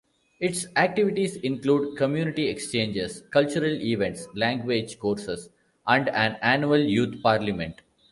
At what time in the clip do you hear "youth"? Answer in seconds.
6.79-7.21